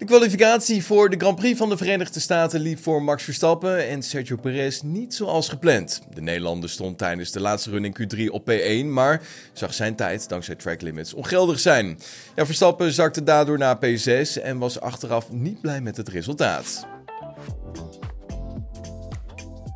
De 0.00 0.06
kwalificatie 0.06 0.84
voor 0.84 1.10
de 1.10 1.16
Grand 1.16 1.36
Prix 1.36 1.58
van 1.58 1.68
de 1.68 1.76
Verenigde 1.76 2.20
Staten 2.20 2.60
liep 2.60 2.82
voor 2.82 3.02
Max 3.02 3.22
Verstappen 3.24 3.88
en 3.88 4.02
Sergio 4.02 4.36
Perez 4.36 4.80
niet 4.80 5.14
zoals 5.14 5.48
gepland. 5.48 6.02
De 6.14 6.20
Nederlander 6.20 6.70
stond 6.70 6.98
tijdens 6.98 7.30
de 7.30 7.40
laatste 7.40 7.70
run 7.70 7.84
in 7.84 7.96
Q3 8.00 8.32
op 8.32 8.50
P1, 8.50 8.86
maar 8.86 9.22
zag 9.52 9.74
zijn 9.74 9.96
tijd 9.96 10.28
dankzij 10.28 10.54
track 10.54 10.80
limits 10.80 11.14
ongeldig 11.14 11.60
zijn. 11.60 11.98
Verstappen 12.36 12.92
zakte 12.92 13.22
daardoor 13.22 13.58
naar 13.58 13.76
P6 13.76 14.42
en 14.42 14.58
was 14.58 14.80
achteraf 14.80 15.32
niet 15.32 15.60
blij 15.60 15.80
met 15.80 15.96
het 15.96 16.08
resultaat. 16.08 16.86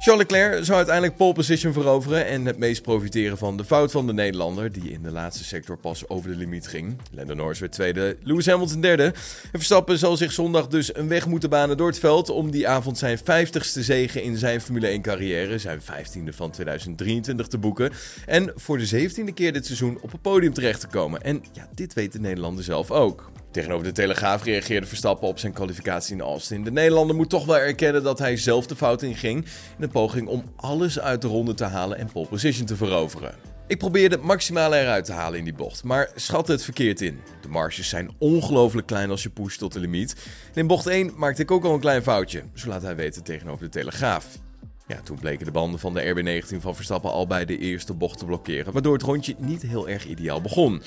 Charles 0.05 0.23
Leclerc 0.23 0.65
zou 0.65 0.77
uiteindelijk 0.77 1.17
pole 1.17 1.33
position 1.33 1.73
veroveren 1.73 2.27
en 2.27 2.45
het 2.45 2.59
meest 2.59 2.83
profiteren 2.83 3.39
van 3.39 3.57
de 3.57 3.65
fout 3.65 3.91
van 3.91 4.07
de 4.07 4.13
Nederlander, 4.13 4.73
die 4.73 4.91
in 4.91 5.03
de 5.03 5.11
laatste 5.11 5.45
sector 5.45 5.77
pas 5.79 6.09
over 6.09 6.31
de 6.31 6.37
limiet 6.37 6.67
ging. 6.67 6.97
Lando 7.11 7.35
Norris 7.35 7.59
werd 7.59 7.73
tweede, 7.73 8.17
Lewis 8.23 8.47
Hamilton 8.47 8.81
derde. 8.81 9.05
En 9.05 9.15
Verstappen 9.53 9.99
zal 9.99 10.17
zich 10.17 10.33
zondag 10.33 10.67
dus 10.67 10.97
een 10.97 11.09
weg 11.09 11.27
moeten 11.27 11.51
banen 11.51 11.77
door 11.77 11.87
het 11.87 11.99
veld 11.99 12.31
om 12.31 12.51
die 12.51 12.69
avond 12.69 12.99
zijn 12.99 13.19
50ste 13.19 13.81
zege 13.81 14.23
in 14.23 14.37
zijn 14.37 14.61
Formule 14.61 14.87
1 14.87 15.03
carrière, 15.03 15.59
zijn 15.59 15.81
15e 15.81 16.35
van 16.35 16.51
2023 16.51 17.47
te 17.47 17.59
boeken. 17.59 17.93
En 18.27 18.53
voor 18.57 18.79
de 18.79 19.09
17e 19.11 19.35
keer 19.35 19.53
dit 19.53 19.67
seizoen 19.67 19.99
op 20.01 20.13
het 20.13 20.23
podium 20.23 20.53
terecht 20.53 20.81
te 20.81 20.87
komen. 20.87 21.23
En 21.23 21.43
ja, 21.53 21.69
dit 21.75 21.95
weet 21.95 22.13
de 22.13 22.21
Nederlander 22.21 22.65
zelf 22.65 22.91
ook. 22.91 23.31
Tegenover 23.55 23.85
de 23.85 23.93
Telegraaf 23.93 24.45
reageerde 24.45 24.87
Verstappen 24.87 25.29
op 25.29 25.39
zijn 25.39 25.53
kwalificatie 25.53 26.15
in 26.15 26.21
Austin. 26.21 26.65
De 26.65 26.71
Nederlander 26.71 27.17
moet 27.17 27.31
toch 27.31 27.45
wel 27.45 27.59
erkennen 27.59 28.03
dat 28.03 28.19
hij 28.19 28.37
zelf 28.37 28.67
de 28.67 28.77
fout 28.77 29.03
inging 29.03 29.45
in 29.77 29.83
een 29.83 29.91
poging 29.91 30.29
om 30.29 30.45
alles 30.57 31.01
uit 31.01 31.23
de 31.23 31.29
ronde 31.29 31.55
te 31.55 31.65
halen 31.65 31.99
en 31.99 32.13
pole 32.13 32.27
position 32.27 32.67
te 32.67 32.77
veroveren. 32.77 33.35
Ik 33.67 33.79
probeerde 33.79 34.15
het 34.15 34.25
maximale 34.25 34.79
eruit 34.79 35.05
te 35.05 35.13
halen 35.13 35.39
in 35.39 35.45
die 35.45 35.55
bocht, 35.55 35.85
maar 35.85 36.11
schat 36.15 36.49
het 36.49 36.65
verkeerd 36.65 37.01
in. 37.01 37.21
De 37.41 37.49
marges 37.49 37.89
zijn 37.89 38.11
ongelooflijk 38.19 38.87
klein 38.87 39.11
als 39.11 39.23
je 39.23 39.31
pusht 39.31 39.59
tot 39.59 39.73
de 39.73 39.81
limiet. 39.81 40.15
En 40.55 40.61
in 40.61 40.67
bocht 40.67 40.87
1 40.87 41.13
maakte 41.17 41.43
ik 41.43 41.51
ook 41.51 41.65
al 41.65 41.75
een 41.75 41.81
klein 41.81 42.03
foutje, 42.03 42.43
zo 42.55 42.69
laat 42.69 42.83
hij 42.83 42.97
weten 42.97 43.23
tegenover 43.23 43.65
de 43.65 43.71
Telegraaf. 43.71 44.27
Ja, 44.87 45.01
toen 45.05 45.19
bleken 45.19 45.47
de 45.47 45.53
banden 45.53 45.81
van 45.81 45.95
de 45.95 46.43
RB19 46.43 46.61
van 46.61 46.75
Verstappen 46.75 47.11
al 47.11 47.27
bij 47.27 47.45
de 47.45 47.59
eerste 47.59 47.95
bocht 47.95 48.19
te 48.19 48.25
blokkeren, 48.25 48.73
waardoor 48.73 48.93
het 48.93 49.03
rondje 49.03 49.35
niet 49.39 49.63
heel 49.63 49.89
erg 49.89 50.07
ideaal 50.07 50.41
begon. 50.41 50.83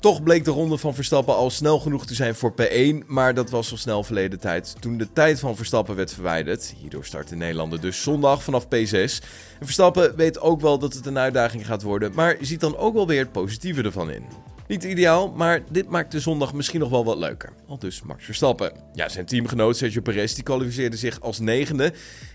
Toch 0.00 0.22
bleek 0.22 0.44
de 0.44 0.50
ronde 0.50 0.78
van 0.78 0.94
Verstappen 0.94 1.34
al 1.34 1.50
snel 1.50 1.78
genoeg 1.78 2.06
te 2.06 2.14
zijn 2.14 2.34
voor 2.34 2.54
P1, 2.62 3.06
maar 3.06 3.34
dat 3.34 3.50
was 3.50 3.70
al 3.70 3.76
snel 3.76 4.02
verleden 4.02 4.40
tijd 4.40 4.76
toen 4.80 4.98
de 4.98 5.12
tijd 5.12 5.38
van 5.38 5.56
Verstappen 5.56 5.96
werd 5.96 6.12
verwijderd. 6.12 6.74
Hierdoor 6.80 7.04
start 7.04 7.28
de 7.28 7.36
Nederlander 7.36 7.80
dus 7.80 8.02
zondag 8.02 8.42
vanaf 8.42 8.64
P6. 8.64 9.24
En 9.58 9.66
Verstappen 9.66 10.16
weet 10.16 10.40
ook 10.40 10.60
wel 10.60 10.78
dat 10.78 10.94
het 10.94 11.06
een 11.06 11.18
uitdaging 11.18 11.66
gaat 11.66 11.82
worden, 11.82 12.12
maar 12.14 12.36
ziet 12.40 12.60
dan 12.60 12.76
ook 12.76 12.94
wel 12.94 13.06
weer 13.06 13.20
het 13.20 13.32
positieve 13.32 13.82
ervan 13.82 14.10
in. 14.10 14.51
Niet 14.72 14.84
ideaal, 14.84 15.32
maar 15.32 15.62
dit 15.70 15.88
maakt 15.88 16.12
de 16.12 16.20
zondag 16.20 16.52
misschien 16.52 16.80
nog 16.80 16.90
wel 16.90 17.04
wat 17.04 17.16
leuker. 17.16 17.52
Al 17.66 17.78
dus 17.78 18.02
Max 18.02 18.24
Verstappen. 18.24 18.72
Ja, 18.94 19.08
zijn 19.08 19.26
teamgenoot 19.26 19.76
Sergio 19.76 20.00
Perez 20.00 20.34
die 20.34 20.42
kwalificeerde 20.42 20.96
zich 20.96 21.20
als 21.20 21.38
negende. 21.38 21.92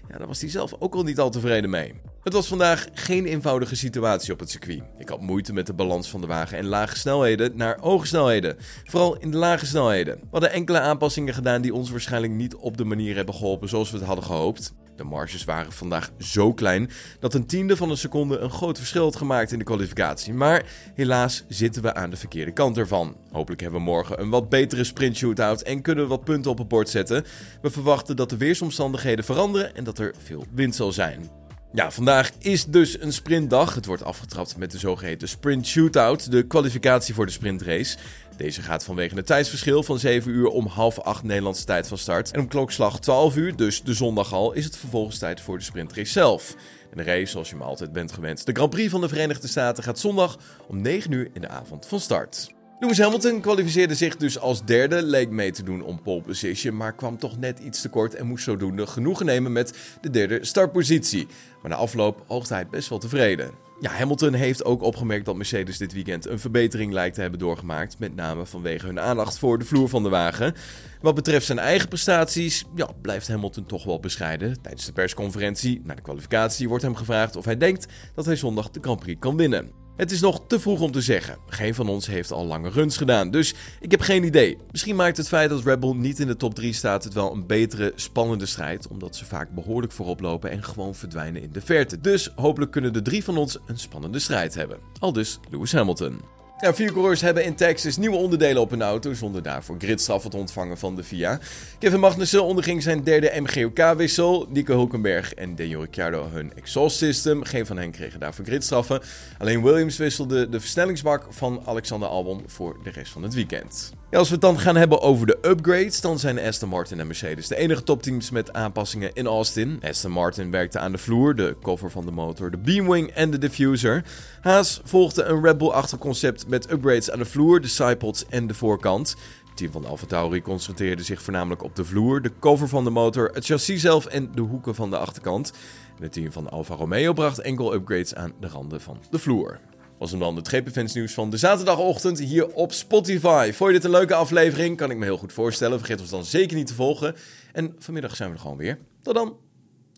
Ja, 0.10 0.18
daar 0.18 0.28
was 0.28 0.42
hij 0.42 0.50
zelf 0.50 0.74
ook 0.80 0.96
al 0.96 1.04
niet 1.04 1.20
al 1.20 1.30
tevreden 1.30 1.70
mee. 1.70 1.94
Het 2.28 2.36
was 2.36 2.48
vandaag 2.48 2.88
geen 2.94 3.26
eenvoudige 3.26 3.76
situatie 3.76 4.34
op 4.34 4.40
het 4.40 4.50
circuit. 4.50 4.84
Ik 4.98 5.10
had 5.10 5.22
moeite 5.22 5.54
met 5.54 5.66
de 5.66 5.74
balans 5.74 6.10
van 6.10 6.22
de 6.22 6.28
wagen 6.28 6.58
en 6.58 6.66
lage 6.66 6.98
snelheden 6.98 7.58
naar 7.58 7.78
hoge 7.82 8.08
snelheden. 8.08 8.56
Vooral 8.84 9.18
in 9.18 9.32
de 9.32 9.38
lage 9.38 9.66
snelheden. 9.66 10.16
We 10.16 10.28
hadden 10.32 10.52
enkele 10.52 10.80
aanpassingen 10.80 11.34
gedaan 11.34 11.62
die 11.62 11.74
ons 11.74 11.90
waarschijnlijk 11.90 12.34
niet 12.34 12.56
op 12.56 12.78
de 12.78 12.84
manier 12.84 13.16
hebben 13.16 13.36
geholpen 13.36 13.70
zoals 13.70 13.92
we 13.92 13.98
het 13.98 14.06
hadden 14.06 14.26
gehoopt. 14.26 14.74
De 14.96 15.04
marges 15.04 15.44
waren 15.44 15.72
vandaag 15.72 16.12
zo 16.20 16.54
klein 16.54 16.90
dat 17.20 17.34
een 17.34 17.46
tiende 17.46 17.78
van 17.78 17.90
een 17.90 17.98
seconde 17.98 18.38
een 18.38 18.52
groot 18.52 18.78
verschil 18.78 19.04
had 19.04 19.16
gemaakt 19.16 19.52
in 19.52 19.60
de 19.60 19.66
kwalificatie. 19.66 20.34
Maar 20.34 20.66
helaas 20.96 21.44
zitten 21.48 21.82
we 21.82 21.94
aan 21.94 22.10
de 22.10 22.18
verkeerde 22.18 22.52
kant 22.52 22.78
ervan. 22.78 23.16
Hopelijk 23.32 23.62
hebben 23.62 23.80
we 23.80 23.86
morgen 23.86 24.22
een 24.22 24.30
wat 24.30 24.50
betere 24.50 24.84
sprint 24.84 25.16
shootout 25.16 25.62
en 25.62 25.82
kunnen 25.82 26.04
we 26.04 26.10
wat 26.10 26.24
punten 26.24 26.52
op 26.52 26.58
het 26.58 26.68
bord 26.68 26.90
zetten. 26.90 27.26
We 27.62 27.70
verwachten 27.70 28.16
dat 28.16 28.30
de 28.30 28.38
weersomstandigheden 28.38 29.26
veranderen 29.26 29.76
en 29.76 29.84
dat 29.84 30.00
er 30.00 30.14
veel 30.24 30.46
wind 30.54 30.76
zal 30.76 30.92
zijn. 30.92 31.46
Ja, 31.74 31.92
vandaag 31.92 32.32
is 32.40 32.66
dus 32.66 33.02
een 33.02 33.14
sprintdag. 33.14 33.76
Het 33.76 33.86
wordt 33.86 34.04
afgetrapt 34.04 34.58
met 34.58 34.72
de 34.72 34.78
zogeheten 34.78 35.28
sprint 35.28 35.68
shootout, 35.68 36.32
de 36.32 36.44
kwalificatie 36.44 37.14
voor 37.14 37.26
de 37.26 37.32
sprintrace. 37.32 37.98
Deze 38.38 38.62
gaat 38.62 38.84
vanwege 38.84 39.16
het 39.16 39.26
tijdsverschil 39.26 39.84
van 39.84 40.00
7 40.00 40.32
uur 40.32 40.48
om 40.48 40.66
half 40.66 41.00
8 41.00 41.24
Nederlandse 41.24 41.66
tijd 41.66 41.88
van 41.88 41.98
start. 41.98 42.32
En 42.32 42.40
om 42.40 42.48
klokslag 42.48 43.00
12 43.00 43.36
uur, 43.36 43.56
dus 43.56 43.84
de 43.84 43.94
zondag 43.94 44.34
al, 44.34 44.54
is 44.54 44.66
het 44.66 44.78
vervolgens 44.78 45.18
tijd 45.18 45.42
voor 45.42 45.58
de 45.58 45.64
sprintrace 45.64 46.12
zelf. 46.12 46.56
En 46.92 46.98
de 46.98 47.04
race, 47.04 47.32
zoals 47.32 47.50
je 47.50 47.56
me 47.56 47.64
altijd 47.64 47.92
bent 47.92 48.12
gewend, 48.12 48.46
de 48.46 48.52
Grand 48.52 48.70
Prix 48.70 48.92
van 48.92 49.02
de 49.02 49.08
Verenigde 49.08 49.48
Staten 49.48 49.84
gaat 49.84 50.00
zondag 50.00 50.38
om 50.68 50.82
9 50.82 51.12
uur 51.12 51.30
in 51.34 51.42
de 51.42 51.50
avond 51.50 51.86
van 51.86 52.00
start. 52.00 52.56
Lewis 52.80 53.00
Hamilton 53.00 53.42
kwalificeerde 53.42 53.96
zich 53.96 54.18
dus 54.18 54.40
als 54.40 54.66
derde, 54.66 55.04
leek 55.04 55.30
mee 55.30 55.52
te 55.52 55.64
doen 55.64 55.82
om 55.82 56.02
pole 56.02 56.22
position, 56.22 56.78
maar 56.78 56.96
kwam 56.96 57.18
toch 57.18 57.38
net 57.38 57.60
iets 57.60 57.82
te 57.82 57.90
kort 57.90 58.16
en 58.16 58.28
moest 58.28 58.44
zodoende 58.44 58.88
genoegen 58.88 59.26
nemen 59.26 59.52
met 59.52 59.98
de 60.02 60.10
derde 60.10 60.46
startpositie. 60.46 61.28
Maar 61.62 61.72
na 61.72 61.78
afloop 61.78 62.24
oogde 62.28 62.54
hij 62.54 62.68
best 62.68 62.90
wel 62.90 62.98
tevreden. 62.98 63.52
Ja, 63.80 63.92
Hamilton 63.92 64.34
heeft 64.34 64.66
ook 64.66 64.82
opgemerkt 64.82 65.26
dat 65.26 65.36
Mercedes 65.36 65.78
dit 65.78 65.94
weekend 65.94 66.26
een 66.26 66.40
verbetering 66.40 66.94
lijkt 66.94 67.16
te 67.16 67.22
hebben 67.22 67.40
doorgemaakt, 67.40 68.00
met 68.00 68.16
name 68.16 68.46
vanwege 68.46 68.86
hun 68.86 69.00
aandacht 69.00 69.38
voor 69.38 69.60
de 69.60 69.66
vloer 69.66 69.90
van 69.90 70.04
de 70.04 70.10
wagen. 70.10 70.54
Wat 71.02 71.16
betreft 71.16 71.46
zijn 71.46 71.60
eigen 71.60 71.88
prestaties, 71.88 72.66
ja, 72.76 72.90
blijft 73.02 73.28
Hamilton 73.28 73.66
toch 73.66 73.84
wel 73.84 74.00
bescheiden. 74.00 74.62
Tijdens 74.62 74.86
de 74.86 74.94
persconferentie 74.94 75.82
na 75.84 75.96
de 75.96 76.02
kwalificatie 76.02 76.68
wordt 76.68 76.84
hem 76.84 76.96
gevraagd 76.96 77.36
of 77.36 77.46
hij 77.46 77.58
denkt 77.58 77.86
dat 78.16 78.26
hij 78.26 78.36
zondag 78.36 78.70
de 78.70 78.80
Grand 78.82 79.00
Prix 79.00 79.20
kan 79.20 79.38
winnen. 79.38 79.87
Het 79.98 80.12
is 80.12 80.22
nog 80.22 80.42
te 80.48 80.60
vroeg 80.60 80.82
om 80.82 80.92
te 80.92 81.02
zeggen. 81.02 81.38
Geen 81.48 81.76
van 81.76 81.90
ons 81.90 82.08
heeft 82.08 82.32
al 82.32 82.46
lange 82.46 82.70
runs 82.70 82.98
gedaan, 82.98 83.32
dus 83.32 83.54
ik 83.80 83.92
heb 83.92 84.02
geen 84.02 84.24
idee. 84.24 84.58
Misschien 84.72 84.96
maakt 84.96 85.18
het 85.18 85.28
feit 85.28 85.50
dat 85.50 85.64
Red 85.64 85.80
Bull 85.80 85.96
niet 85.96 86.20
in 86.20 86.28
de 86.28 86.36
top 86.36 86.56
3 86.56 86.74
staat 86.74 87.04
het 87.04 87.14
wel 87.14 87.34
een 87.34 87.46
betere, 87.46 87.92
spannende 87.96 88.46
strijd, 88.46 88.88
omdat 88.88 89.16
ze 89.16 89.26
vaak 89.26 89.50
behoorlijk 89.50 89.94
voorop 89.94 90.20
lopen 90.20 90.52
en 90.52 90.64
gewoon 90.64 90.96
verdwijnen 90.96 91.42
in 91.42 91.52
de 91.52 91.62
verte. 91.62 92.02
Dus 92.02 92.32
hopelijk 92.36 92.72
kunnen 92.72 92.94
de 92.94 93.02
drie 93.02 93.24
van 93.24 93.38
ons 93.38 93.58
een 93.66 93.80
spannende 93.80 94.20
strijd 94.20 94.56
hebben. 94.56 94.78
Al 95.00 95.14
dus 95.14 95.40
Lewis 95.50 95.72
Hamilton. 95.72 96.37
Vier 96.60 96.92
coureurs 96.92 97.22
hebben 97.22 97.44
in 97.44 97.56
Texas 97.56 97.98
nieuwe 97.98 98.16
onderdelen 98.16 98.62
op 98.62 98.70
hun 98.70 98.82
auto 98.82 99.14
zonder 99.14 99.44
daarvoor 99.44 99.76
gridstraffen 99.80 100.30
te 100.30 100.38
ontvangen 100.38 100.78
van 100.78 100.96
de 100.96 101.04
FIA. 101.04 101.40
Kevin 101.80 102.00
Magnussen 102.00 102.44
onderging 102.44 102.84
zijn 102.84 103.04
derde 103.04 103.32
MGOK-wissel. 103.36 104.48
Nico 104.50 104.76
Hulkenberg 104.76 105.34
en 105.34 105.56
Daniel 105.56 105.82
Ricciardo 105.82 106.30
hun 106.32 106.54
exhaust 106.56 106.98
system. 106.98 107.44
Geen 107.44 107.66
van 107.66 107.78
hen 107.78 107.92
kregen 107.92 108.20
daarvoor 108.20 108.46
gridstraffen. 108.46 109.02
Alleen 109.38 109.64
Williams 109.64 109.98
wisselde 109.98 110.50
de 110.50 110.60
versnellingsbak 110.60 111.26
van 111.30 111.62
Alexander 111.66 112.10
Albon 112.10 112.44
voor 112.48 112.78
de 112.84 112.90
rest 112.90 113.12
van 113.12 113.24
het 113.24 113.34
weekend. 113.34 113.92
Als 114.12 114.28
we 114.28 114.34
het 114.34 114.44
dan 114.44 114.60
gaan 114.60 114.76
hebben 114.76 115.02
over 115.02 115.28
de 115.28 115.38
upgrades, 115.42 116.02
dan 116.02 116.20
zijn 116.20 116.40
Aston 116.40 116.70
Martin 116.70 117.00
en 117.00 117.08
Mercedes 117.08 117.48
de 117.48 117.56
enige 117.56 117.84
topteams 117.84 118.30
met 118.30 118.54
aanpassingen 118.54 119.14
in 119.14 119.26
Austin. 119.26 119.80
Aston 119.84 120.12
Martin 120.12 120.52
werkte 120.52 120.80
aan 120.80 120.92
de 120.92 120.98
vloer, 120.98 121.36
de 121.36 121.56
cover 121.62 121.92
van 121.92 122.06
de 122.06 122.12
motor, 122.12 122.52
de 122.52 122.58
beamwing 122.58 123.12
en 123.12 123.32
de 123.32 123.38
diffuser. 123.38 124.04
Haas 124.42 124.82
volgde 124.84 125.24
een 125.24 125.44
Red 125.44 125.58
Bull-achtig 125.58 126.00
concept 126.00 126.47
met 126.48 126.72
upgrades 126.72 127.12
aan 127.12 127.20
de 127.20 127.26
vloer, 127.26 127.62
de 127.62 127.68
sidepods 127.68 128.26
en 128.26 128.48
de 128.48 128.54
voorkant. 128.54 129.16
Het 129.48 129.58
team 129.58 129.72
van 129.72 129.86
AlphaTauri 129.86 130.42
concentreerde 130.42 131.04
zich 131.04 131.22
voornamelijk 131.22 131.64
op 131.64 131.76
de 131.76 131.86
vloer, 131.86 132.22
de 132.22 132.32
cover 132.40 132.68
van 132.68 132.84
de 132.84 132.90
motor, 132.90 133.30
het 133.34 133.46
chassis 133.46 133.82
zelf 133.82 134.06
en 134.06 134.32
de 134.36 134.42
hoeken 134.42 134.76
van 134.76 134.90
de 134.90 134.98
achterkant. 134.98 135.52
En 135.98 136.04
het 136.04 136.12
team 136.12 136.32
van 136.32 136.50
Alfa 136.50 136.76
Romeo 136.76 137.14
bracht 137.14 137.40
enkel 137.40 137.74
upgrades 137.74 138.16
aan 138.16 138.34
de 138.40 138.48
randen 138.48 138.82
van 138.82 138.98
de 139.10 139.20
vloer 139.20 139.60
was 139.98 140.12
hem 140.12 140.20
dan 140.20 140.36
het 140.36 140.48
GP 140.48 140.94
nieuws 140.94 141.14
van 141.14 141.30
de 141.30 141.38
zaterdagochtend 141.38 142.20
hier 142.20 142.48
op 142.54 142.72
Spotify. 142.72 143.52
Vond 143.54 143.70
je 143.70 143.76
dit 143.76 143.86
een 143.86 143.92
leuke 143.92 144.14
aflevering? 144.14 144.78
Kan 144.78 144.92
ik 144.92 144.98
me 144.98 145.06
heel 145.06 145.18
goed 145.18 145.34
voorstellen. 145.34 145.78
Vergeet 145.78 146.00
ons 146.00 146.10
dan 146.10 146.26
zeker 146.26 146.58
niet 146.58 146.68
te 146.68 146.74
volgen. 146.74 147.16
En 147.54 147.76
vanmiddag 147.80 148.16
zijn 148.16 148.30
we 148.30 148.36
er 148.36 148.42
gewoon 148.42 148.58
weer. 148.58 148.80
Tot 149.02 149.16
dan. 149.16 149.38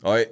Hoi. 0.02 0.28